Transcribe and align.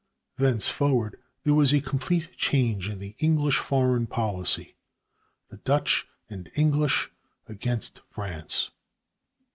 Thenceforward, 0.37 1.19
there 1.43 1.53
was 1.53 1.71
a 1.71 1.79
complete 1.79 2.35
change 2.35 2.89
in 2.89 2.97
the 2.97 3.13
English 3.19 3.59
foreign 3.59 4.07
policy. 4.07 4.75
The 5.49 5.57
Dutch 5.57 6.07
and 6.27 6.49
English 6.55 7.11
Against 7.47 8.01
France. 8.09 8.71